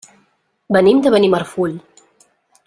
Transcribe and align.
Venim 0.77 1.03
de 1.07 1.11
Benimarfull. 1.17 1.77